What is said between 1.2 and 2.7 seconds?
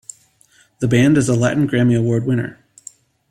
a Latin Grammy Award winner.